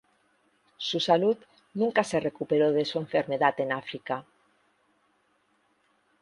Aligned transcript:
Su 0.77 0.99
salud 0.99 1.37
nunca 1.75 2.03
se 2.03 2.19
recuperó 2.19 2.71
de 2.71 2.85
su 2.85 2.97
enfermedad 2.97 3.53
en 3.59 3.71
África. 3.71 4.25